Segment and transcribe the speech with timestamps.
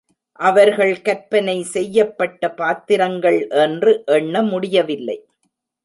[0.39, 5.17] அவர்கள் கற்பனை செய்யப்பட்ட பாத்திரங்கள் என்று எண்ண முடியவில்லை.